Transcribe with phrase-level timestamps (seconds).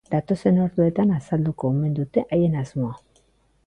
[0.11, 2.95] Datozen orduetan azalduko omen duten haien asmoa.